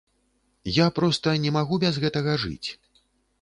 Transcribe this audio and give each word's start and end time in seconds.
Я 0.77 0.87
проста 0.99 1.33
не 1.43 1.51
магу 1.59 1.79
без 1.85 2.01
гэтага 2.05 2.33
жыць. 2.47 2.69